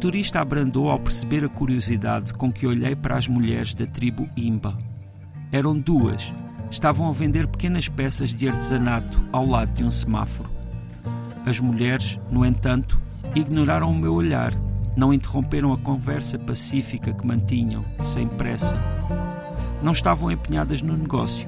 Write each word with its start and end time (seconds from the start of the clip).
O 0.00 0.02
motorista 0.02 0.40
abrandou 0.40 0.88
ao 0.88 0.98
perceber 0.98 1.44
a 1.44 1.48
curiosidade 1.50 2.32
com 2.32 2.50
que 2.50 2.66
olhei 2.66 2.96
para 2.96 3.18
as 3.18 3.28
mulheres 3.28 3.74
da 3.74 3.84
tribo 3.84 4.26
Imba. 4.34 4.74
Eram 5.52 5.78
duas. 5.78 6.32
Estavam 6.70 7.06
a 7.06 7.12
vender 7.12 7.46
pequenas 7.46 7.86
peças 7.86 8.30
de 8.30 8.48
artesanato 8.48 9.22
ao 9.30 9.44
lado 9.44 9.74
de 9.74 9.84
um 9.84 9.90
semáforo. 9.90 10.48
As 11.44 11.60
mulheres, 11.60 12.18
no 12.30 12.46
entanto, 12.46 12.98
ignoraram 13.34 13.90
o 13.90 13.94
meu 13.94 14.14
olhar, 14.14 14.54
não 14.96 15.12
interromperam 15.12 15.70
a 15.70 15.76
conversa 15.76 16.38
pacífica 16.38 17.12
que 17.12 17.26
mantinham, 17.26 17.84
sem 18.02 18.26
pressa. 18.26 18.82
Não 19.82 19.92
estavam 19.92 20.30
empenhadas 20.30 20.80
no 20.80 20.96
negócio. 20.96 21.46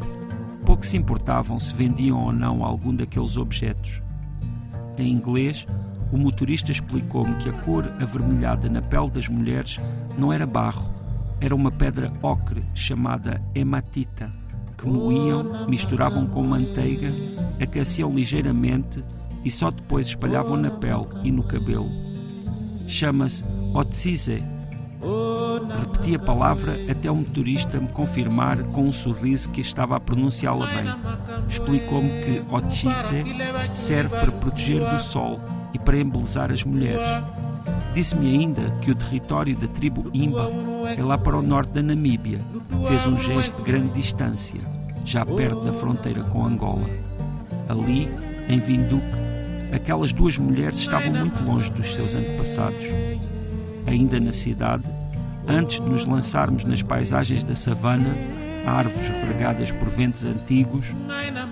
Pouco 0.67 0.85
se 0.85 0.99
importavam 0.99 1.59
se 1.59 1.75
vendiam 1.75 2.23
ou 2.23 2.35
não 2.35 2.63
algum 2.63 2.95
daqueles 2.95 3.39
objetos. 3.39 4.03
Em 4.99 5.11
inglês, 5.11 5.67
o 6.13 6.19
motorista 6.19 6.71
explicou-me 6.71 7.35
que 7.37 7.49
a 7.49 7.53
cor 7.53 7.91
avermelhada 7.99 8.69
na 8.69 8.83
pele 8.83 9.11
das 9.11 9.27
mulheres 9.29 9.81
não 10.19 10.31
era 10.31 10.47
barro, 10.47 10.95
era 11.41 11.55
uma 11.55 11.73
pedra 11.73 12.13
ocre 12.21 12.63
chamada 12.75 13.43
hematita, 13.55 14.31
que 14.77 14.87
moíam, 14.87 15.67
misturavam 15.67 16.27
com 16.27 16.43
manteiga, 16.43 17.11
aqueciam 17.61 18.15
ligeiramente 18.15 19.03
e 19.43 19.51
só 19.51 19.71
depois 19.71 20.07
espalhavam 20.07 20.57
na 20.57 20.71
pele 20.71 21.07
e 21.25 21.33
no 21.33 21.43
cabelo. 21.43 21.91
Chama-se 22.87 23.43
otsise. 23.75 24.45
Repeti 25.81 26.15
a 26.15 26.19
palavra 26.19 26.79
até 26.89 27.11
o 27.11 27.17
motorista 27.17 27.81
me 27.81 27.89
confirmar 27.89 28.63
com 28.65 28.85
um 28.85 28.93
sorriso 28.93 29.51
que 29.51 29.61
estava 29.61 29.97
a 29.97 30.01
pronunciá-la 30.01 30.67
bem. 30.67 30.85
Explicou-me 31.49 32.09
que 32.23 32.55
otsise 32.55 33.25
serve 33.73 34.11
para 34.11 34.31
proteger 34.31 34.81
do 34.89 35.01
sol 35.01 35.41
e 35.73 35.79
para 35.79 35.99
embelezar 35.99 36.51
as 36.51 36.65
mulheres. 36.65 37.01
Disse-me 37.95 38.31
ainda 38.31 38.71
que 38.81 38.91
o 38.91 38.95
território 38.95 39.55
da 39.57 39.69
tribo 39.69 40.11
Imba 40.15 40.51
é 40.97 41.03
lá 41.03 41.19
para 41.19 41.37
o 41.37 41.43
norte 41.43 41.73
da 41.73 41.83
Namíbia. 41.83 42.41
Fez 42.89 43.07
um 43.07 43.19
gesto 43.19 43.55
de 43.57 43.63
grande 43.63 43.93
distância, 43.93 44.61
já 45.05 45.27
perto 45.27 45.61
da 45.61 45.73
fronteira 45.73 46.23
com 46.25 46.45
Angola. 46.45 46.89
Ali, 47.69 48.09
em 48.49 48.59
Vinduque, 48.59 49.05
aquelas 49.73 50.13
duas 50.13 50.39
mulheres 50.39 50.79
estavam 50.79 51.13
muito 51.13 51.43
longe 51.45 51.71
dos 51.71 51.93
seus 51.95 52.15
antepassados. 52.15 52.85
Ainda 53.87 54.19
na 54.19 54.33
cidade, 54.33 54.85
antes 55.47 55.81
de 55.81 55.89
nos 55.89 56.07
lançarmos 56.07 56.65
nas 56.65 56.83
paisagens 56.83 57.45
da 57.45 57.55
savana, 57.55 58.17
árvores 58.67 59.09
regadas 59.27 59.71
por 59.73 59.89
ventos 59.89 60.25
antigos, 60.25 60.87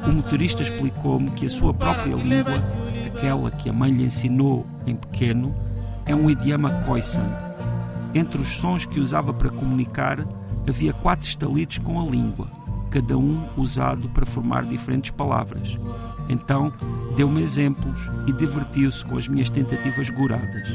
o 0.07 0.13
motorista 0.13 0.63
explicou-me 0.63 1.31
que 1.33 1.47
a 1.47 1.51
sua 1.51 1.75
própria 1.75 2.15
língua 2.15 2.63
aquela 3.21 3.51
que 3.51 3.69
a 3.69 3.73
mãe 3.73 3.91
lhe 3.91 4.05
ensinou 4.05 4.67
em 4.87 4.97
pequeno, 4.97 5.55
é 6.07 6.15
um 6.15 6.31
idioma 6.31 6.71
Khoisan. 6.87 7.29
Entre 8.15 8.41
os 8.41 8.49
sons 8.49 8.87
que 8.87 8.99
usava 8.99 9.33
para 9.35 9.51
comunicar, 9.51 10.27
havia 10.67 10.95
quatro 10.95 11.27
estalidos 11.27 11.77
com 11.79 12.01
a 12.01 12.05
língua, 12.05 12.49
cada 12.91 13.19
um 13.19 13.45
usado 13.59 14.09
para 14.09 14.25
formar 14.25 14.65
diferentes 14.65 15.11
palavras. 15.11 15.79
Então, 16.31 16.73
deu-me 17.15 17.43
exemplos 17.43 18.01
e 18.27 18.33
divertiu-se 18.33 19.05
com 19.05 19.19
as 19.19 19.29
minhas 19.29 19.51
tentativas 19.51 20.09
goradas. 20.09 20.69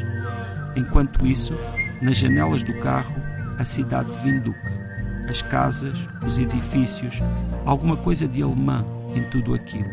Enquanto 0.76 1.26
isso, 1.26 1.54
nas 2.00 2.16
janelas 2.16 2.62
do 2.62 2.76
carro, 2.76 3.16
a 3.58 3.66
cidade 3.66 4.12
de 4.12 4.18
Vinduque. 4.20 4.86
As 5.28 5.42
casas, 5.42 5.98
os 6.25 6.38
edifícios, 6.38 7.19
alguma 7.66 7.98
coisa 7.98 8.28
de 8.28 8.44
alemã 8.44 8.86
em 9.16 9.24
tudo 9.31 9.56
aquilo. 9.56 9.90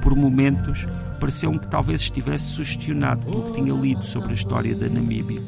Por 0.00 0.14
momentos, 0.14 0.86
pareceu-me 1.16 1.58
que 1.58 1.68
talvez 1.68 2.00
estivesse 2.00 2.44
sugestionado 2.44 3.24
pelo 3.24 3.44
que 3.44 3.52
tinha 3.60 3.74
lido 3.74 4.04
sobre 4.04 4.30
a 4.30 4.34
história 4.34 4.74
da 4.74 4.88
Namíbia. 4.88 5.42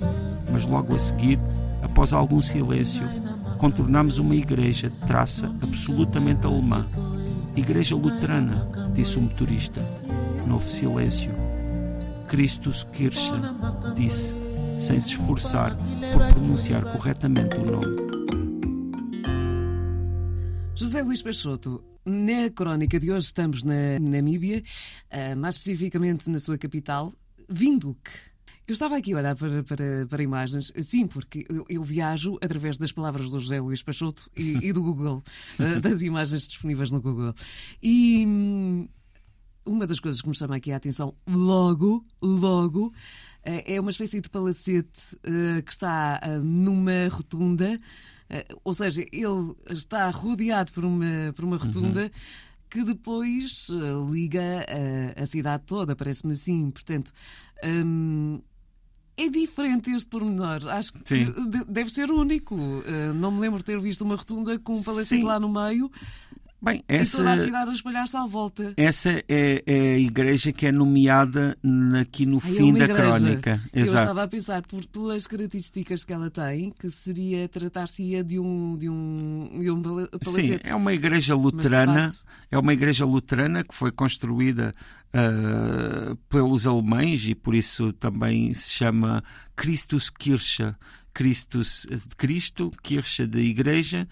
Mas 0.52 0.64
logo 0.64 0.94
a 0.94 0.98
seguir, 0.98 1.38
após 1.82 2.12
algum 2.12 2.40
silêncio, 2.40 3.02
contornámos 3.58 4.18
uma 4.18 4.34
igreja 4.34 4.88
de 4.88 4.96
traça 5.06 5.46
absolutamente 5.62 6.46
alemã. 6.46 6.86
Igreja 7.56 7.96
luterana, 7.96 8.68
disse 8.94 9.18
o 9.18 9.22
motorista. 9.22 9.80
Novo 10.46 10.68
silêncio. 10.68 11.30
Christus 12.28 12.86
Kirche, 12.92 13.32
disse, 13.94 14.34
sem 14.78 15.00
se 15.00 15.10
esforçar 15.10 15.76
por 16.12 16.26
pronunciar 16.34 16.84
corretamente 16.84 17.56
o 17.56 17.64
nome. 17.64 18.08
José 20.74 21.02
Luís 21.02 21.20
Peixoto, 21.20 21.82
na 22.08 22.48
crónica 22.50 22.98
de 22.98 23.12
hoje 23.12 23.26
estamos 23.26 23.62
na 23.62 23.98
Namíbia, 24.00 24.62
uh, 25.12 25.36
mais 25.36 25.56
especificamente 25.56 26.28
na 26.30 26.38
sua 26.38 26.56
capital, 26.56 27.12
Vinduque. 27.48 28.10
Eu 28.66 28.72
estava 28.72 28.96
aqui 28.96 29.12
a 29.12 29.18
olhar 29.18 29.36
para, 29.36 29.62
para, 29.62 30.06
para 30.08 30.22
imagens, 30.22 30.72
sim, 30.82 31.06
porque 31.06 31.46
eu, 31.50 31.64
eu, 31.68 31.82
viajo 31.82 32.38
através 32.42 32.76
das 32.78 32.92
palavras 32.92 33.30
do 33.30 33.38
José 33.38 33.60
Luís 33.60 33.82
Peixoto 33.82 34.30
e, 34.36 34.58
e 34.68 34.72
do 34.72 34.82
Google, 34.82 35.22
uh, 35.58 35.80
das 35.80 36.00
imagens 36.00 36.48
disponíveis 36.48 36.90
no 36.90 37.00
Google. 37.00 37.34
E 37.82 38.24
hum, 38.26 38.88
uma 39.66 39.86
das 39.86 40.00
coisas 40.00 40.22
que 40.22 40.28
me 40.28 40.34
chama 40.34 40.56
aqui 40.56 40.72
a 40.72 40.76
atenção, 40.76 41.14
logo, 41.26 42.06
logo, 42.22 42.86
uh, 42.86 42.92
é 43.44 43.78
uma 43.78 43.90
espécie 43.90 44.20
de 44.20 44.30
palacete 44.30 45.16
que 45.64 45.70
está 45.70 46.20
numa 46.42 47.08
rotunda 47.10 47.78
ou 48.64 48.74
seja, 48.74 49.04
ele 49.12 49.54
está 49.70 50.08
rodeado 50.10 50.72
por 50.72 50.84
uma, 50.84 51.32
por 51.34 51.44
uma 51.44 51.56
rotunda. 51.56 52.02
Uhum. 52.04 52.10
Que 52.70 52.84
depois 52.84 53.68
eh, 53.70 54.12
liga 54.12 54.66
a, 55.16 55.22
a 55.22 55.24
cidade 55.24 55.62
toda, 55.66 55.96
parece-me 55.96 56.34
assim. 56.34 56.70
Portanto, 56.70 57.12
hum, 57.64 58.42
é 59.18 59.28
diferente 59.28 59.90
este 59.90 60.08
pormenor. 60.08 60.68
Acho 60.68 60.92
que 60.92 61.00
Sim. 61.04 61.34
deve 61.66 61.90
ser 61.90 62.10
único. 62.10 62.54
Uh, 62.54 63.12
não 63.14 63.32
me 63.32 63.40
lembro 63.40 63.58
de 63.58 63.64
ter 63.64 63.80
visto 63.80 64.02
uma 64.02 64.14
rotunda 64.14 64.56
com 64.60 64.74
um 64.74 64.82
palacete 64.82 65.24
lá 65.24 65.40
no 65.40 65.48
meio. 65.48 65.90
Bem, 66.60 66.82
essa, 66.88 67.16
e 67.16 67.18
toda 67.18 67.32
a 67.34 67.38
cidade 67.38 67.70
a 67.70 67.72
espalhar-se 67.72 68.16
à 68.16 68.26
volta. 68.26 68.74
Essa 68.76 69.22
é, 69.28 69.62
é, 69.64 69.94
a 69.94 69.98
igreja 69.98 70.52
que 70.52 70.66
é 70.66 70.72
nomeada 70.72 71.56
aqui 72.00 72.26
no 72.26 72.40
Ai, 72.42 72.50
é 72.50 72.54
fim 72.54 72.70
é 72.70 72.72
da 72.72 72.84
igreja. 72.84 73.02
crónica. 73.02 73.62
Eu 73.72 73.84
estava 73.84 74.22
a 74.24 74.28
pensar, 74.28 74.62
por, 74.62 74.84
pelas 74.86 75.26
características 75.26 76.02
que 76.02 76.12
ela 76.12 76.28
tem, 76.30 76.72
que 76.76 76.90
seria 76.90 77.48
tratar-se-ia 77.48 78.24
de 78.24 78.40
um, 78.40 78.76
de 78.76 78.88
um, 78.88 79.58
de 79.60 79.70
um 79.70 79.80
palacete. 79.80 80.30
Sim, 80.30 80.58
é 80.64 80.74
uma 80.74 80.92
igreja 80.92 81.34
luterana. 81.36 82.10
É 82.50 82.58
uma 82.58 82.72
igreja 82.72 83.04
luterana 83.04 83.62
que 83.62 83.74
foi 83.74 83.92
construída 83.92 84.74
uh, 85.14 86.16
pelos 86.28 86.66
alemães 86.66 87.24
e 87.28 87.34
por 87.34 87.54
isso 87.54 87.92
também 87.92 88.52
se 88.54 88.70
chama 88.70 89.22
Christuskirche. 89.54 90.74
Christus, 91.14 91.84
Cristo, 92.16 92.70
Kirche 92.80 93.26
da 93.26 93.40
Igreja, 93.40 94.06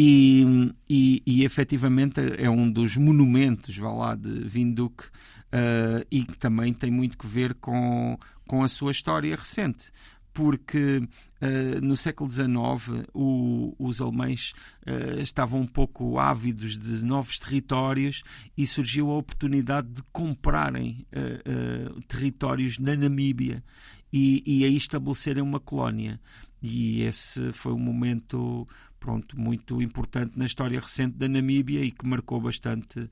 e, 0.00 0.72
e, 0.88 1.22
e 1.26 1.44
efetivamente 1.44 2.20
é 2.38 2.48
um 2.48 2.70
dos 2.70 2.96
monumentos, 2.96 3.76
vá 3.76 3.90
lá, 3.90 4.14
de 4.14 4.44
Vinduque 4.44 5.06
uh, 5.06 6.06
e 6.08 6.24
que 6.24 6.38
também 6.38 6.72
tem 6.72 6.88
muito 6.88 7.18
que 7.18 7.26
ver 7.26 7.54
com, 7.54 8.16
com 8.46 8.62
a 8.62 8.68
sua 8.68 8.92
história 8.92 9.34
recente 9.34 9.90
porque 10.32 10.98
uh, 10.98 11.80
no 11.84 11.96
século 11.96 12.30
XIX 12.30 13.08
o, 13.12 13.74
os 13.76 14.00
alemães 14.00 14.52
uh, 14.86 15.20
estavam 15.20 15.62
um 15.62 15.66
pouco 15.66 16.16
ávidos 16.16 16.78
de 16.78 17.04
novos 17.04 17.40
territórios 17.40 18.22
e 18.56 18.64
surgiu 18.68 19.10
a 19.10 19.16
oportunidade 19.16 19.88
de 19.88 20.02
comprarem 20.12 21.04
uh, 21.12 22.00
territórios 22.02 22.78
na 22.78 22.94
Namíbia 22.94 23.64
e, 24.12 24.44
e 24.46 24.64
aí 24.64 24.76
estabelecerem 24.76 25.42
uma 25.42 25.58
colónia. 25.58 26.20
E 26.62 27.02
esse 27.02 27.52
foi 27.52 27.72
um 27.72 27.78
momento 27.78 28.66
pronto, 28.98 29.38
muito 29.38 29.80
importante 29.80 30.38
na 30.38 30.44
história 30.44 30.78
recente 30.80 31.16
da 31.16 31.28
Namíbia 31.28 31.80
e 31.80 31.90
que 31.90 32.06
marcou 32.06 32.40
bastante 32.40 33.00
uh, 33.00 33.08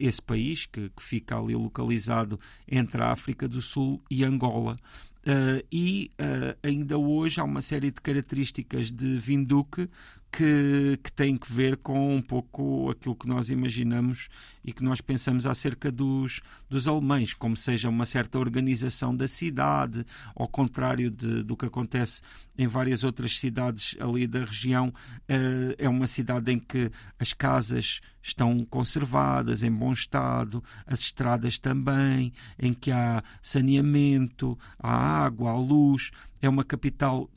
esse 0.00 0.20
país, 0.20 0.66
que, 0.66 0.88
que, 0.88 1.02
fica 1.02 1.38
ali 1.38 1.54
localizado 1.54 2.38
entre 2.66 3.02
a 3.02 3.12
África 3.12 3.46
do 3.46 3.60
Sul 3.60 4.02
e 4.10 4.24
Angola. 4.24 4.76
Uh, 5.20 5.64
e 5.70 6.10
uh, 6.20 6.56
ainda 6.62 6.96
hoje 6.96 7.17
há 7.36 7.44
uma 7.44 7.60
série 7.60 7.90
de 7.90 8.00
características 8.00 8.90
de 8.90 9.18
Vinduque 9.18 9.88
que, 10.30 10.98
que 11.02 11.12
tem 11.12 11.36
que 11.36 11.50
ver 11.50 11.78
com 11.78 12.14
um 12.14 12.22
pouco 12.22 12.90
aquilo 12.90 13.16
que 13.16 13.26
nós 13.26 13.50
imaginamos 13.50 14.28
e 14.62 14.72
que 14.72 14.84
nós 14.84 15.00
pensamos 15.00 15.46
acerca 15.46 15.90
dos, 15.90 16.40
dos 16.68 16.86
alemães, 16.86 17.32
como 17.32 17.56
seja 17.56 17.88
uma 17.88 18.04
certa 18.04 18.38
organização 18.38 19.16
da 19.16 19.26
cidade, 19.26 20.04
ao 20.34 20.46
contrário 20.46 21.10
de, 21.10 21.42
do 21.42 21.56
que 21.56 21.64
acontece 21.64 22.20
em 22.56 22.66
várias 22.66 23.04
outras 23.04 23.38
cidades 23.38 23.96
ali 23.98 24.26
da 24.26 24.44
região. 24.44 24.88
Uh, 24.88 25.74
é 25.78 25.88
uma 25.88 26.06
cidade 26.06 26.52
em 26.52 26.58
que 26.58 26.90
as 27.18 27.32
casas 27.32 28.00
estão 28.22 28.58
conservadas, 28.66 29.62
em 29.62 29.72
bom 29.72 29.92
estado, 29.92 30.62
as 30.86 31.00
estradas 31.00 31.58
também, 31.58 32.32
em 32.58 32.74
que 32.74 32.90
há 32.90 33.22
saneamento, 33.40 34.58
há 34.78 35.24
água, 35.24 35.50
há 35.50 35.56
luz. 35.56 36.10
É 36.40 36.48
uma 36.48 36.64
capital 36.64 37.30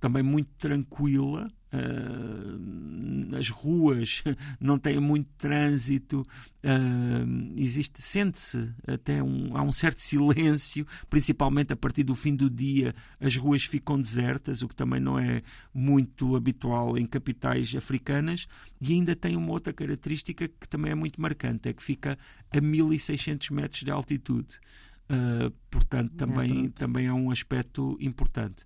também 0.00 0.22
muito 0.22 0.50
tranquila, 0.58 1.50
uh, 1.72 3.36
as 3.36 3.50
ruas 3.50 4.22
não 4.60 4.78
têm 4.78 5.00
muito 5.00 5.28
trânsito, 5.36 6.22
uh, 6.64 7.52
existe, 7.56 8.00
sente-se 8.00 8.70
até 8.86 9.22
um, 9.22 9.56
há 9.56 9.62
um 9.62 9.72
certo 9.72 10.00
silêncio, 10.00 10.86
principalmente 11.10 11.72
a 11.72 11.76
partir 11.76 12.04
do 12.04 12.14
fim 12.14 12.34
do 12.34 12.48
dia, 12.48 12.94
as 13.20 13.36
ruas 13.36 13.64
ficam 13.64 14.00
desertas, 14.00 14.62
o 14.62 14.68
que 14.68 14.74
também 14.74 15.00
não 15.00 15.18
é 15.18 15.42
muito 15.74 16.36
habitual 16.36 16.96
em 16.96 17.06
capitais 17.06 17.74
africanas, 17.74 18.46
e 18.80 18.92
ainda 18.92 19.16
tem 19.16 19.36
uma 19.36 19.50
outra 19.50 19.72
característica 19.72 20.48
que 20.48 20.68
também 20.68 20.92
é 20.92 20.94
muito 20.94 21.20
marcante, 21.20 21.68
é 21.68 21.72
que 21.72 21.82
fica 21.82 22.18
a 22.50 22.60
1600 22.60 23.50
metros 23.50 23.82
de 23.82 23.90
altitude. 23.90 24.60
Uh, 25.10 25.50
portanto, 25.70 26.14
também, 26.16 26.66
é, 26.66 26.68
também 26.70 27.06
é 27.06 27.12
um 27.12 27.30
aspecto 27.30 27.96
importante. 28.00 28.64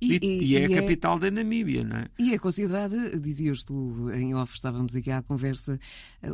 E, 0.00 0.18
e, 0.22 0.44
e, 0.44 0.56
é 0.56 0.66
a 0.66 0.70
é 0.70 0.80
capital 0.80 1.16
é, 1.16 1.20
da 1.20 1.30
Namíbia, 1.30 1.82
não 1.82 1.96
é? 1.96 2.08
E 2.18 2.34
é 2.34 2.38
considerada, 2.38 3.18
dizias 3.18 3.64
tu 3.64 4.10
em 4.12 4.34
off, 4.34 4.54
estávamos 4.54 4.94
aqui 4.94 5.10
à 5.10 5.22
conversa, 5.22 5.78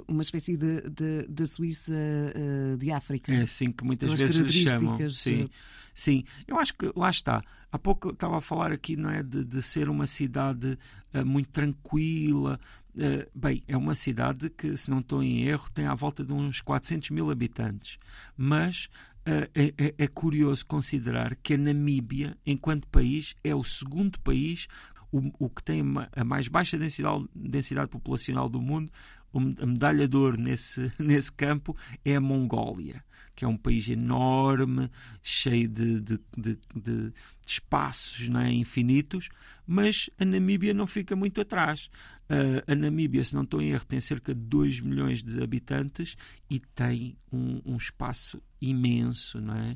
uma 0.09 0.23
espécie 0.23 0.57
de, 0.57 0.83
de, 0.91 1.29
de 1.29 1.47
Suíça 1.47 1.93
uh, 1.93 2.77
de 2.77 2.91
África. 2.91 3.33
É 3.33 3.43
assim 3.43 3.71
que 3.71 3.85
muitas 3.85 4.13
vezes 4.13 4.37
lhe 4.37 4.53
chamam. 4.53 4.99
Sim, 5.11 5.49
sim, 5.95 6.25
eu 6.47 6.59
acho 6.59 6.75
que 6.75 6.91
lá 6.97 7.11
está. 7.11 7.43
Há 7.71 7.79
pouco 7.79 8.11
estava 8.11 8.39
a 8.39 8.41
falar 8.41 8.73
aqui, 8.73 8.97
não 8.97 9.11
é, 9.11 9.23
de, 9.23 9.45
de 9.45 9.63
ser 9.63 9.89
uma 9.89 10.07
cidade 10.07 10.79
uh, 11.15 11.25
muito 11.25 11.51
tranquila. 11.51 12.59
Uh, 12.95 13.27
bem, 13.35 13.63
é 13.67 13.77
uma 13.77 13.95
cidade 13.95 14.51
que, 14.51 14.77
se 14.77 14.91
não 14.91 14.99
estou 14.99 15.23
em 15.23 15.45
erro, 15.45 15.71
tem 15.73 15.87
à 15.87 15.95
volta 15.95 16.23
de 16.25 16.33
uns 16.33 16.61
400 16.61 17.11
mil 17.11 17.31
habitantes. 17.31 17.97
Mas 18.37 18.89
é, 19.25 19.49
é, 19.55 19.95
é, 19.99 20.07
curioso 20.09 20.67
considerar 20.67 21.37
que 21.37 21.55
a 21.55 21.59
Namíbia, 21.59 22.37
enquanto 22.45 22.89
país, 22.89 23.37
é 23.45 23.55
o 23.55 23.63
segundo 23.63 24.19
país, 24.21 24.67
o, 25.13 25.31
o 25.39 25.49
que 25.49 25.63
tem 25.63 25.83
a 26.13 26.25
mais 26.25 26.49
baixa 26.49 26.77
densidade, 26.77 27.29
densidade 27.35 27.89
populacional 27.89 28.49
do 28.49 28.61
mundo. 28.61 28.91
A 29.35 29.67
medalha 29.67 30.09
de 30.09 30.17
ouro 30.17 30.37
nesse, 30.37 30.93
nesse 30.99 31.33
campo 31.33 31.77
é 32.05 32.17
a 32.17 32.21
Mongólia, 32.21 33.05
que 33.37 33.45
é 33.45 33.49
um 33.49 33.57
país 33.57 33.89
enorme, 33.89 34.91
cheio 35.23 35.69
de, 35.69 36.01
de, 36.01 36.21
de, 36.37 36.59
de 36.75 37.13
espaços 37.47 38.29
né, 38.29 38.53
infinitos, 38.53 39.29
mas 39.67 40.11
a 40.19 40.25
Namíbia 40.25 40.75
não 40.75 40.87
fica 40.87 41.15
muito 41.15 41.41
atrás. 41.41 41.89
Uh, 42.29 42.71
a 42.71 42.75
Namíbia, 42.75 43.25
se 43.25 43.35
não 43.35 43.43
estou 43.43 43.63
em 43.63 43.71
erro, 43.71 43.85
tem 43.87 44.01
cerca 44.01 44.35
de 44.35 44.41
2 44.41 44.81
milhões 44.81 45.23
de 45.23 45.43
habitantes 45.43 46.17
e 46.51 46.59
tem 46.59 47.17
um, 47.33 47.61
um 47.65 47.77
espaço 47.77 48.43
imenso, 48.63 49.41
não 49.41 49.55
é? 49.55 49.73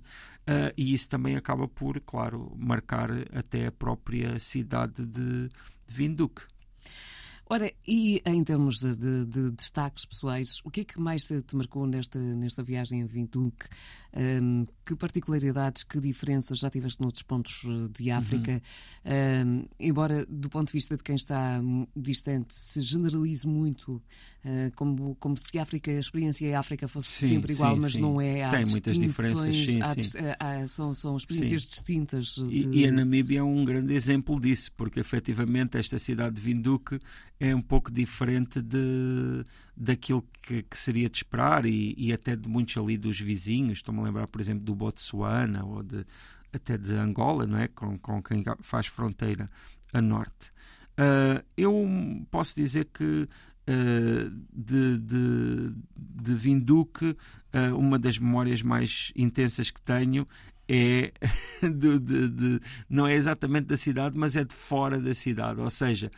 Uh, 0.48 0.72
e 0.76 0.94
isso 0.94 1.08
também 1.08 1.36
acaba 1.36 1.66
por, 1.66 2.00
claro, 2.00 2.52
marcar 2.56 3.10
até 3.34 3.66
a 3.66 3.72
própria 3.72 4.38
cidade 4.38 5.04
de, 5.04 5.48
de 5.48 5.94
Vinduk. 5.94 6.42
Ora, 7.48 7.72
e 7.86 8.20
em 8.26 8.42
termos 8.42 8.78
de, 8.80 8.96
de, 8.96 9.24
de, 9.24 9.50
destaques 9.52 10.04
pessoais, 10.04 10.60
o 10.64 10.70
que 10.70 10.80
é 10.80 10.84
que 10.84 10.98
mais 10.98 11.26
te 11.26 11.54
marcou 11.54 11.86
nesta, 11.86 12.18
nesta 12.18 12.60
viagem 12.60 13.04
a 13.04 13.06
Vinduk? 13.06 13.66
Um, 14.18 14.64
que 14.84 14.96
particularidades, 14.96 15.82
que 15.82 16.00
diferenças 16.00 16.58
já 16.58 16.70
tiveste 16.70 17.00
noutros 17.02 17.22
pontos 17.22 17.62
eh, 17.66 17.88
de 17.92 18.10
África? 18.10 18.62
Uhum. 19.04 19.48
Um, 19.48 19.68
embora, 19.78 20.24
do 20.26 20.48
ponto 20.48 20.68
de 20.68 20.72
vista 20.72 20.96
de 20.96 21.02
quem 21.02 21.16
está 21.16 21.60
distante, 21.94 22.54
se 22.54 22.80
generalize 22.80 23.46
muito, 23.46 24.02
uh, 24.44 24.72
como, 24.74 25.14
como 25.16 25.36
se 25.36 25.58
a 25.58 25.62
África, 25.62 25.90
a 25.90 26.00
experiência 26.00 26.46
em 26.46 26.54
África 26.54 26.88
fosse 26.88 27.10
sim, 27.10 27.28
sempre 27.28 27.52
igual, 27.52 27.74
sim, 27.74 27.80
mas 27.82 27.92
sim. 27.92 28.00
não 28.00 28.20
é. 28.20 28.44
Há 28.44 28.50
Tem 28.50 28.64
muitas 28.66 28.98
diferenças, 28.98 29.54
sim, 29.54 29.80
há, 30.40 30.62
há, 30.62 30.68
são, 30.68 30.94
são 30.94 31.16
experiências 31.16 31.62
distintas. 31.62 32.36
De... 32.36 32.46
E, 32.46 32.80
e, 32.80 32.86
a 32.86 32.92
Namíbia 32.92 33.40
é 33.40 33.42
um 33.42 33.64
grande 33.64 33.92
exemplo 33.92 34.40
disso, 34.40 34.72
porque 34.72 34.98
efetivamente 34.98 35.76
esta 35.76 35.98
cidade 35.98 36.36
de 36.36 36.40
Vinduk 36.40 36.98
é 37.38 37.54
um 37.54 37.60
pouco 37.60 37.92
diferente 37.92 38.62
de, 38.62 39.44
daquilo 39.76 40.26
que, 40.42 40.62
que 40.62 40.78
seria 40.78 41.08
de 41.08 41.18
esperar 41.18 41.66
e, 41.66 41.94
e, 41.96 42.12
até 42.12 42.34
de 42.34 42.48
muitos 42.48 42.76
ali 42.76 42.96
dos 42.96 43.20
vizinhos. 43.20 43.78
Estou-me 43.78 44.00
a 44.00 44.04
lembrar, 44.04 44.26
por 44.26 44.40
exemplo, 44.40 44.64
do 44.64 44.74
Botsuana 44.74 45.64
ou 45.64 45.82
de, 45.82 46.04
até 46.52 46.78
de 46.78 46.94
Angola, 46.94 47.46
não 47.46 47.58
é? 47.58 47.68
com, 47.68 47.98
com 47.98 48.22
quem 48.22 48.42
faz 48.60 48.86
fronteira 48.86 49.48
a 49.92 50.00
norte. 50.00 50.50
Uh, 50.98 51.44
eu 51.56 51.86
posso 52.30 52.54
dizer 52.56 52.86
que 52.86 53.28
Uh, 53.68 54.30
de, 54.52 54.96
de, 54.98 55.74
de 55.98 56.34
Vinduque, 56.36 57.06
uh, 57.06 57.76
uma 57.76 57.98
das 57.98 58.16
memórias 58.16 58.62
mais 58.62 59.10
intensas 59.16 59.72
que 59.72 59.82
tenho 59.82 60.24
é 60.68 61.12
de, 61.60 61.98
de, 61.98 62.60
não 62.88 63.08
é 63.08 63.14
exatamente 63.14 63.66
da 63.66 63.76
cidade, 63.76 64.16
mas 64.16 64.36
é 64.36 64.44
de 64.44 64.54
fora 64.54 65.00
da 65.00 65.12
cidade. 65.14 65.60
Ou 65.60 65.68
seja, 65.68 66.12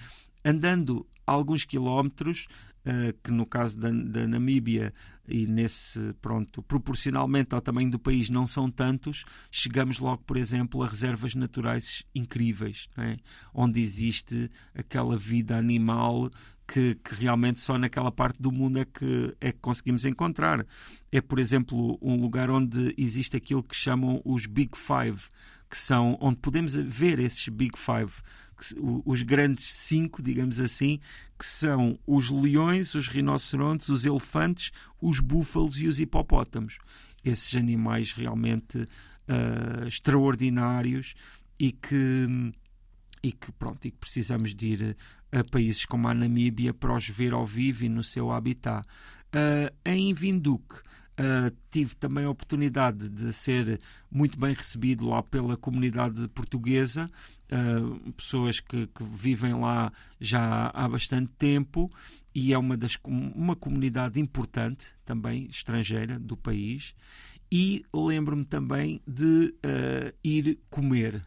andando 0.49 1.07
alguns 1.27 1.65
quilómetros, 1.65 2.47
uh, 2.87 3.13
que 3.23 3.31
no 3.31 3.45
caso 3.45 3.79
da, 3.79 3.91
da, 3.91 4.27
Namíbia 4.27 4.95
e 5.29 5.47
nesse, 5.47 6.15
pronto, 6.23 6.63
proporcionalmente 6.63 7.55
ao 7.55 7.61
tamanho 7.61 7.91
do 7.91 7.99
país 7.99 8.31
não 8.31 8.47
são 8.47 8.71
tantos, 8.71 9.25
chegamos 9.51 9.99
logo, 9.99 10.23
por 10.25 10.39
exemplo, 10.39 10.83
a 10.83 10.89
reservas 10.89 11.35
naturais 11.35 12.03
incríveis, 12.15 12.89
é? 12.97 13.19
onde 13.53 13.79
existe 13.81 14.51
aquela 14.75 15.19
vida 15.19 15.57
animal 15.57 16.31
que, 16.67 16.95
que, 16.97 17.15
realmente 17.15 17.61
só 17.61 17.77
naquela 17.77 18.11
parte 18.11 18.41
do 18.41 18.51
mundo 18.51 18.79
é 18.79 18.87
que, 18.87 19.35
é 19.39 19.53
que 19.53 19.59
conseguimos 19.59 20.07
encontrar. 20.07 20.67
É, 21.13 21.21
por 21.21 21.39
exemplo, 21.39 21.99
um 22.01 22.17
lugar 22.17 22.51
onde 22.51 22.95
existe 22.97 23.37
aquilo 23.37 23.63
que 23.63 23.77
chamam 23.77 24.23
os 24.25 24.47
Big 24.47 24.71
Five, 24.77 25.25
que 25.69 25.77
são 25.77 26.17
onde 26.21 26.39
podemos 26.39 26.75
ver 26.75 27.19
esses 27.19 27.49
Big 27.49 27.77
Five 27.77 28.23
os 29.05 29.23
grandes 29.23 29.73
cinco, 29.73 30.23
digamos 30.23 30.61
assim, 30.61 31.01
que 31.39 31.47
são 31.47 31.99
os 32.07 32.31
leões, 32.31 32.95
os 32.95 33.09
rinocerontes, 33.09 33.89
os 33.89 34.05
elefantes, 34.05 34.73
os 35.01 35.21
búfalos 35.21 35.79
e 35.79 35.87
os 35.87 36.01
hipopótamos. 36.01 36.79
Esses 37.25 37.55
animais 37.55 38.13
realmente 38.13 38.79
uh, 38.79 39.87
extraordinários 39.87 41.15
e 41.59 41.73
que, 41.73 42.53
e 43.23 43.33
que, 43.33 43.53
pronto, 43.53 43.87
e 43.87 43.91
que 43.91 43.99
precisamos 43.99 44.55
de 44.55 44.67
ir 44.67 44.97
a 45.31 45.45
países 45.45 45.85
como 45.85 46.09
a 46.09 46.15
Namíbia 46.15 46.73
para 46.73 46.95
os 46.95 47.09
ver 47.09 47.33
ao 47.33 47.47
vivo 47.47 47.85
e 47.85 47.89
no 47.89 48.03
seu 48.03 48.33
habitat. 48.33 48.87
Uh, 49.29 49.75
em 49.85 50.15
Vinduk, 50.15 50.81
Uh, 51.19 51.53
tive 51.69 51.97
também 51.97 52.25
a 52.25 52.31
oportunidade 52.31 53.09
de 53.09 53.33
ser 53.33 53.81
muito 54.09 54.39
bem 54.39 54.55
recebido 54.55 55.09
lá 55.09 55.21
pela 55.21 55.57
comunidade 55.57 56.29
portuguesa, 56.29 57.11
uh, 57.51 58.13
pessoas 58.13 58.61
que, 58.61 58.87
que, 58.87 59.03
vivem 59.03 59.53
lá 59.55 59.93
já 60.21 60.71
há 60.73 60.89
bastante 60.89 61.33
tempo 61.37 61.91
e 62.33 62.53
é 62.53 62.59
uma, 62.59 62.77
das, 62.77 62.97
uma 63.05 63.57
comunidade 63.57 64.21
importante 64.21 64.95
também 65.05 65.49
estrangeira 65.51 66.21
do 66.21 66.37
país. 66.37 66.95
E 67.51 67.85
lembro-me 67.93 68.45
também 68.45 69.01
de 69.05 69.55
uh, 69.65 70.15
ir 70.23 70.59
comer 70.71 71.25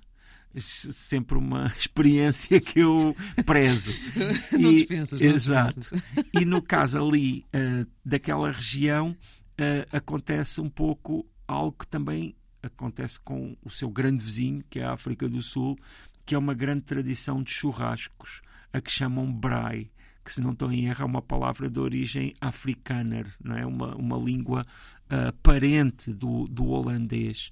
sempre 0.58 1.38
uma 1.38 1.74
experiência 1.78 2.60
que 2.60 2.80
eu 2.80 3.16
prezo. 3.46 3.94
não 4.52 4.74
dispensas, 4.74 5.20
não 5.20 5.28
Exato. 5.30 5.80
Dispensas. 5.80 6.04
E 6.34 6.46
no 6.46 6.62
caso 6.62 7.02
ali 7.02 7.46
uh, 7.54 7.88
daquela 8.06 8.52
região, 8.52 9.16
uh, 9.62 9.96
acontece 9.96 10.60
um 10.60 10.70
pouco 10.70 11.26
algo 11.48 11.78
que 11.78 11.88
também 11.88 12.36
acontece 12.64 13.20
com 13.20 13.56
o 13.64 13.70
seu 13.70 13.90
grande 13.90 14.24
vizinho, 14.24 14.64
que 14.70 14.80
é 14.80 14.84
a 14.84 14.94
África 14.94 15.28
do 15.30 15.42
Sul, 15.42 15.78
que 16.26 16.36
é 16.36 16.38
uma 16.38 16.54
grande 16.54 16.84
tradição 16.84 17.42
de 17.44 17.52
churrascos, 17.52 18.42
a 18.74 18.80
que 18.80 18.92
chamam 18.92 19.32
braai, 19.32 19.90
que 20.24 20.34
se 20.34 20.42
não 20.42 20.52
estou 20.52 20.72
em 20.72 20.86
erro 20.86 21.04
é 21.04 21.06
uma 21.06 21.22
palavra 21.22 21.70
de 21.70 21.80
origem 21.80 22.34
africana, 22.40 23.26
não 23.44 23.58
é? 23.58 23.66
uma, 23.66 23.96
uma 23.96 24.18
língua 24.18 24.66
uh, 25.06 25.34
parente 25.42 26.14
do, 26.14 26.48
do 26.48 26.68
holandês. 26.68 27.52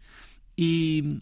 E, 0.57 1.19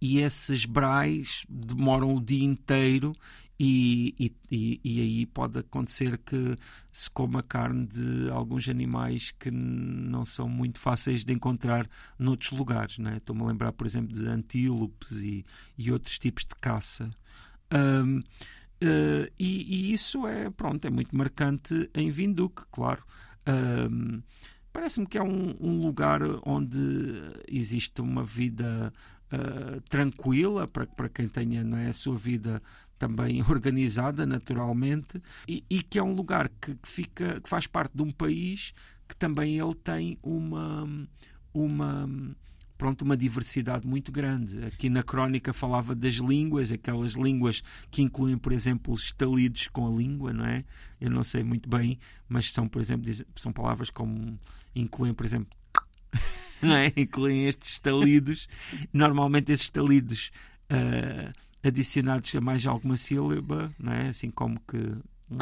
e 0.00 0.18
esses 0.18 0.66
brais 0.66 1.44
demoram 1.48 2.14
o 2.14 2.20
dia 2.20 2.44
inteiro 2.44 3.12
e, 3.60 4.32
e, 4.50 4.80
e, 4.84 5.00
aí 5.00 5.26
pode 5.26 5.58
acontecer 5.58 6.16
que 6.18 6.56
se 6.92 7.10
coma 7.10 7.42
carne 7.42 7.86
de 7.86 8.30
alguns 8.30 8.68
animais 8.68 9.32
que 9.32 9.50
não 9.50 10.24
são 10.24 10.48
muito 10.48 10.78
fáceis 10.78 11.24
de 11.24 11.32
encontrar 11.32 11.88
noutros 12.16 12.52
lugares. 12.52 12.98
Né? 12.98 13.16
Estou-me 13.16 13.42
a 13.42 13.46
lembrar, 13.46 13.72
por 13.72 13.84
exemplo, 13.84 14.14
de 14.14 14.26
antílopes 14.28 15.10
e, 15.22 15.44
e 15.76 15.90
outros 15.90 16.18
tipos 16.20 16.44
de 16.44 16.54
caça. 16.60 17.10
Um, 17.72 18.18
uh, 18.20 19.32
e, 19.36 19.90
e, 19.90 19.92
isso 19.92 20.24
é, 20.24 20.50
pronto, 20.50 20.86
é 20.86 20.90
muito 20.90 21.16
marcante 21.16 21.90
em 21.92 22.10
Vinduque, 22.10 22.62
claro. 22.70 23.02
Um, 23.90 24.22
Parece-me 24.72 25.06
que 25.06 25.18
é 25.18 25.22
um, 25.22 25.56
um, 25.58 25.80
lugar 25.80 26.20
onde 26.44 26.78
existe 27.48 28.00
uma 28.00 28.22
vida 28.22 28.92
uh, 29.32 29.80
tranquila 29.88 30.68
para, 30.68 30.86
para 30.86 31.08
quem 31.08 31.26
tenha 31.26 31.64
não 31.64 31.76
é, 31.76 31.88
a 31.88 31.92
sua 31.92 32.16
vida 32.16 32.62
também 32.98 33.42
organizada 33.48 34.26
naturalmente 34.26 35.22
e, 35.46 35.64
e 35.70 35.82
que 35.82 35.98
é 35.98 36.02
um 36.02 36.12
lugar 36.12 36.48
que, 36.48 36.74
que, 36.74 36.88
fica 36.88 37.40
que 37.40 37.48
faz 37.48 37.66
parte 37.66 37.96
de 37.96 38.02
um 38.02 38.10
país 38.10 38.72
que 39.06 39.16
também 39.16 39.58
ele 39.58 39.74
tem 39.74 40.18
uma 40.22 40.86
uma 41.52 42.08
pronto, 42.78 43.02
uma 43.02 43.16
diversidade 43.16 43.86
muito 43.86 44.12
grande. 44.12 44.64
Aqui 44.64 44.88
na 44.88 45.02
crónica 45.02 45.52
falava 45.52 45.94
das 45.94 46.14
línguas, 46.14 46.70
aquelas 46.70 47.12
línguas 47.12 47.62
que 47.90 48.00
incluem, 48.00 48.38
por 48.38 48.52
exemplo, 48.52 48.94
os 48.94 49.02
estalidos 49.02 49.66
com 49.68 49.86
a 49.86 49.90
língua, 49.90 50.32
não 50.32 50.46
é? 50.46 50.64
Eu 51.00 51.10
não 51.10 51.24
sei 51.24 51.42
muito 51.42 51.68
bem, 51.68 51.98
mas 52.28 52.52
são, 52.52 52.68
por 52.68 52.80
exemplo, 52.80 53.12
são 53.34 53.52
palavras 53.52 53.90
como 53.90 54.38
incluem, 54.74 55.12
por 55.12 55.26
exemplo, 55.26 55.58
não 56.62 56.76
é? 56.76 56.92
Incluem 56.96 57.46
estes 57.46 57.72
estalidos. 57.72 58.48
Normalmente 58.92 59.50
esses 59.50 59.66
estalidos 59.66 60.30
uh, 60.70 61.32
adicionados 61.62 62.34
a 62.34 62.40
mais 62.40 62.64
alguma 62.66 62.96
sílaba, 62.96 63.70
não 63.78 63.92
é? 63.92 64.08
Assim 64.08 64.30
como 64.30 64.60
que 64.60 64.78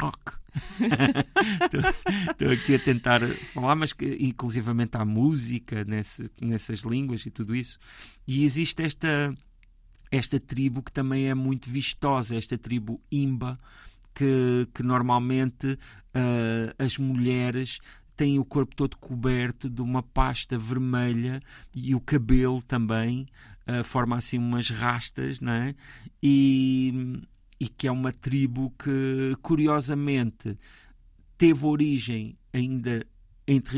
rock. 0.01 0.33
Estou 2.31 2.51
aqui 2.51 2.75
a 2.75 2.79
tentar 2.79 3.21
falar, 3.53 3.75
mas 3.75 3.93
que 3.93 4.17
inclusivamente 4.19 4.97
há 4.97 5.05
música 5.05 5.83
nesse, 5.85 6.29
nessas 6.41 6.79
línguas 6.79 7.25
e 7.25 7.31
tudo 7.31 7.55
isso. 7.55 7.79
E 8.27 8.43
existe 8.43 8.83
esta, 8.83 9.33
esta 10.11 10.39
tribo 10.39 10.81
que 10.81 10.91
também 10.91 11.29
é 11.29 11.33
muito 11.33 11.69
vistosa, 11.69 12.35
esta 12.35 12.57
tribo 12.57 13.01
Imba, 13.11 13.59
que, 14.13 14.67
que 14.73 14.83
normalmente 14.83 15.67
uh, 15.73 16.83
as 16.83 16.97
mulheres 16.97 17.79
têm 18.17 18.39
o 18.39 18.43
corpo 18.43 18.75
todo 18.75 18.97
coberto 18.97 19.69
de 19.69 19.81
uma 19.81 20.03
pasta 20.03 20.57
vermelha 20.57 21.41
e 21.73 21.95
o 21.95 22.01
cabelo 22.01 22.61
também 22.61 23.27
uh, 23.67 23.83
forma 23.83 24.17
assim 24.17 24.37
umas 24.37 24.69
rastas, 24.69 25.39
não 25.39 25.53
é? 25.53 25.75
E 26.21 27.21
e 27.59 27.67
que 27.67 27.87
é 27.87 27.91
uma 27.91 28.13
tribo 28.13 28.71
que, 28.77 29.35
curiosamente, 29.41 30.57
teve 31.37 31.65
origem 31.65 32.37
ainda 32.53 33.05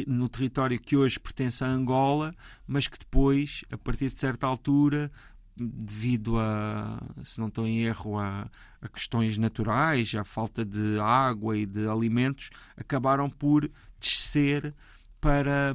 no 0.07 0.27
território 0.27 0.79
que 0.79 0.97
hoje 0.97 1.19
pertence 1.19 1.63
a 1.63 1.67
Angola, 1.67 2.33
mas 2.65 2.87
que 2.87 2.97
depois, 2.97 3.63
a 3.71 3.77
partir 3.77 4.09
de 4.09 4.19
certa 4.19 4.47
altura, 4.47 5.11
devido 5.59 6.37
a, 6.39 7.01
se 7.23 7.39
não 7.39 7.47
estou 7.47 7.67
em 7.67 7.79
erro, 7.81 8.17
a, 8.17 8.49
a, 8.81 8.87
questões 8.87 9.37
naturais, 9.37 10.13
à 10.15 10.23
falta 10.23 10.63
de 10.65 10.99
água 10.99 11.57
e 11.57 11.65
de 11.65 11.87
alimentos, 11.87 12.49
acabaram 12.77 13.29
por 13.29 13.69
descer 13.99 14.73
para, 15.19 15.73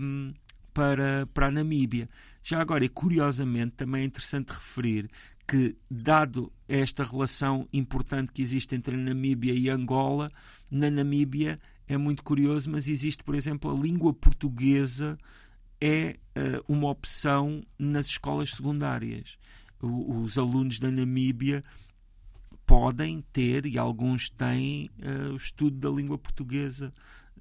para, 0.72 1.26
para 1.32 1.46
a 1.46 1.50
Namíbia. 1.50 2.08
Já 2.42 2.60
agora, 2.60 2.84
e 2.84 2.88
curiosamente, 2.88 3.72
também 3.72 4.02
é 4.02 4.04
interessante 4.04 4.50
referir 4.50 5.10
que, 5.46 5.76
dado 5.90 6.52
esta 6.68 7.04
relação 7.04 7.68
importante 7.72 8.32
que 8.32 8.42
existe 8.42 8.74
entre 8.74 8.94
a 8.94 8.98
Namíbia 8.98 9.52
e 9.52 9.68
Angola, 9.68 10.30
na 10.70 10.90
Namíbia 10.90 11.60
é 11.86 11.96
muito 11.96 12.22
curioso, 12.22 12.70
mas 12.70 12.88
existe, 12.88 13.22
por 13.22 13.34
exemplo, 13.34 13.70
a 13.70 13.78
língua 13.78 14.12
portuguesa 14.12 15.18
é 15.80 16.16
uh, 16.36 16.72
uma 16.72 16.88
opção 16.88 17.62
nas 17.78 18.06
escolas 18.06 18.50
secundárias. 18.50 19.36
Os 19.84 20.38
alunos 20.38 20.78
da 20.78 20.90
Namíbia 20.90 21.64
podem 22.66 23.22
ter, 23.32 23.66
e 23.66 23.78
alguns 23.78 24.30
têm, 24.30 24.90
uh, 24.98 25.32
o 25.32 25.36
estudo 25.36 25.76
da 25.76 25.90
língua 25.90 26.16
portuguesa 26.16 26.92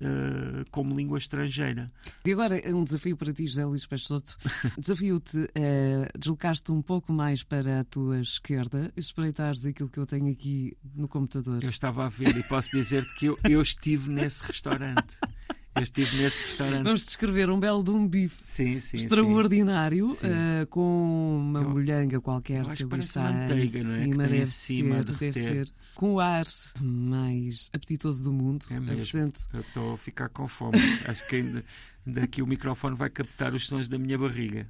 uh, 0.01 0.69
como 0.71 0.95
língua 0.95 1.17
estrangeira. 1.17 1.89
E 2.25 2.31
agora 2.31 2.57
é 2.57 2.73
um 2.73 2.83
desafio 2.83 3.15
para 3.15 3.33
ti, 3.33 3.47
José 3.47 3.65
Luís 3.65 3.85
Peixoto. 3.85 4.37
Desafio-te 4.77 5.37
a 5.37 6.15
uh, 6.15 6.19
deslocar-te 6.19 6.71
um 6.71 6.81
pouco 6.81 7.11
mais 7.11 7.43
para 7.43 7.81
a 7.81 7.83
tua 7.83 8.19
esquerda, 8.19 8.91
espreitares 8.95 9.65
aquilo 9.65 9.89
que 9.89 9.99
eu 9.99 10.05
tenho 10.05 10.31
aqui 10.31 10.75
no 10.93 11.07
computador. 11.07 11.63
Eu 11.63 11.69
estava 11.69 12.05
a 12.05 12.09
ver 12.09 12.35
e 12.35 12.43
posso 12.43 12.71
dizer 12.71 13.05
que 13.15 13.27
eu, 13.27 13.39
eu 13.43 13.61
estive 13.61 14.09
nesse 14.09 14.43
restaurante. 14.43 15.17
Eu 15.75 15.81
estive 15.81 16.17
nesse 16.17 16.41
restaurante. 16.41 16.83
Vamos 16.83 17.05
descrever 17.05 17.49
um 17.49 17.59
belo 17.59 17.83
de 17.83 17.91
um 17.91 18.07
bife 18.07 18.35
sim, 18.45 18.79
sim, 18.79 18.97
extraordinário 18.97 20.09
sim. 20.11 20.27
Uh, 20.27 20.67
com 20.67 21.37
uma 21.39 21.61
eu, 21.61 21.69
molhanga 21.69 22.21
qualquer 22.21 22.63
que 22.75 22.83
ali 22.83 22.85
manteiga, 22.85 23.83
não 23.83 23.91
é? 23.91 23.97
Cima, 23.97 24.27
deve, 24.27 24.45
cima 24.45 24.95
ser, 24.97 25.03
deve 25.03 25.43
ser. 25.43 25.73
Com 25.95 26.13
o 26.13 26.19
ar 26.19 26.45
mais 26.79 27.71
apetitoso 27.73 28.23
do 28.23 28.31
mundo. 28.31 28.65
É 28.69 28.79
mesmo. 28.79 28.97
Portanto... 28.97 29.47
Eu 29.51 29.61
estou 29.61 29.93
a 29.93 29.97
ficar 29.97 30.29
com 30.29 30.47
fome. 30.47 30.77
Acho 31.07 31.27
que 31.27 31.37
ainda 31.37 31.63
daqui 32.05 32.41
o 32.41 32.47
microfone 32.47 32.95
vai 32.95 33.09
captar 33.09 33.53
os 33.53 33.67
sons 33.67 33.87
da 33.87 33.97
minha 33.97 34.17
barriga. 34.17 34.67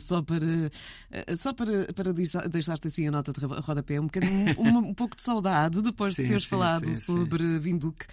Só 0.00 0.22
para, 0.22 0.70
eh, 1.10 1.36
só 1.36 1.52
para, 1.52 1.92
para 1.92 2.12
deixar-te 2.12 2.88
assim 2.88 3.06
a 3.06 3.10
nota 3.10 3.32
de 3.32 3.44
rodapé, 3.44 4.00
um, 4.00 4.04
bocadinho, 4.04 4.54
um, 4.58 4.78
um 4.78 4.94
pouco 4.94 5.16
de 5.16 5.22
saudade 5.22 5.80
depois 5.82 6.14
sim, 6.14 6.22
de 6.22 6.28
teres 6.28 6.44
sim, 6.44 6.48
falado 6.48 6.86
sim, 6.86 6.94
sobre 6.94 7.58
Vinduque. 7.58 8.06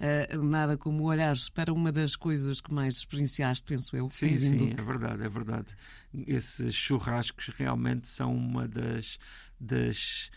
Uh, 0.00 0.42
nada 0.42 0.76
como 0.76 1.04
olhares 1.04 1.48
para 1.48 1.72
uma 1.72 1.92
das 1.92 2.16
coisas 2.16 2.60
que 2.60 2.72
mais 2.72 2.96
experienciaste, 2.96 3.64
penso 3.64 3.96
eu. 3.96 4.08
Sim, 4.10 4.38
sim, 4.38 4.74
é 4.76 4.82
verdade, 4.82 5.22
é 5.24 5.28
verdade. 5.28 5.68
Esses 6.26 6.74
churrascos 6.74 7.48
realmente 7.56 8.08
são 8.08 8.34
uma 8.34 8.68
das. 8.68 9.18
das 9.58 10.30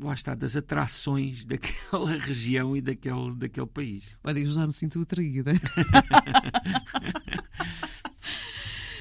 lá 0.00 0.14
está, 0.14 0.34
das 0.34 0.56
atrações 0.56 1.44
daquela 1.44 2.16
região 2.18 2.76
e 2.76 2.80
daquele, 2.80 3.34
daquele 3.34 3.66
país. 3.66 4.16
Olha, 4.22 4.38
eu 4.38 4.52
já 4.52 4.66
me 4.66 4.72
sinto 4.72 5.00
atraída. 5.00 5.52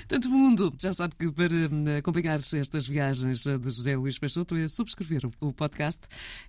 Tanto 0.08 0.30
mundo, 0.30 0.72
já 0.80 0.94
sabe 0.94 1.16
que 1.16 1.32
para 1.32 1.54
hum, 1.56 1.98
acompanhar 1.98 2.40
estas 2.40 2.88
viagens 2.88 3.46
de 3.46 3.70
José 3.70 3.96
Luís 3.96 4.20
Peixoto 4.20 4.56
é 4.56 4.68
subscrever 4.68 5.28
o 5.40 5.52
podcast, 5.52 6.02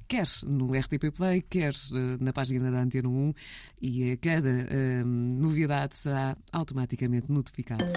quer 0.07 0.27
no 0.45 0.71
RTP 0.77 1.11
Play, 1.15 1.41
quer 1.41 1.73
eh, 1.73 2.19
na 2.21 2.33
página 2.33 2.71
da 2.71 2.83
Antena 2.83 3.09
1 3.09 3.33
e 3.81 4.19
cada 4.19 4.51
hum, 4.51 5.39
novidade 5.41 5.97
será 5.97 6.37
automaticamente 6.53 7.33
notificada. 7.33 7.91